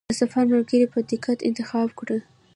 [0.09, 2.17] د سفر ملګری په دقت انتخاب کړه.